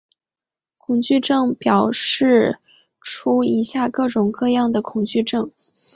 [0.79, 2.57] 恐惧症列表列
[3.01, 5.51] 出以下各式各样的恐惧症。